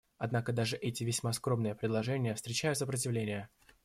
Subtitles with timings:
[0.17, 3.49] Однако даже эти весьма скромные предложения встречают сопротивление.